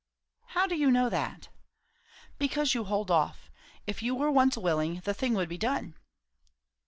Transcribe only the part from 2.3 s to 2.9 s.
"Because you